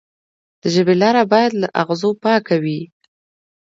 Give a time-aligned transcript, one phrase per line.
[0.61, 2.81] د ژبې لاره باید له اغزو پاکه وي.